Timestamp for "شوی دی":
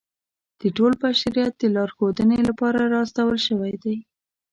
3.47-3.97